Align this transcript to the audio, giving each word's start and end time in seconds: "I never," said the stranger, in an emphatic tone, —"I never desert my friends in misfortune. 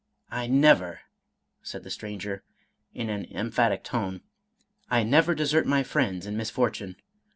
"I 0.41 0.47
never," 0.47 1.01
said 1.61 1.83
the 1.83 1.91
stranger, 1.91 2.43
in 2.91 3.11
an 3.11 3.25
emphatic 3.25 3.83
tone, 3.83 4.21
—"I 4.89 5.03
never 5.03 5.35
desert 5.35 5.67
my 5.67 5.83
friends 5.83 6.25
in 6.25 6.35
misfortune. 6.35 6.95